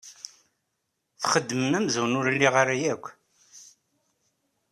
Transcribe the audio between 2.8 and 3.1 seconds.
akk.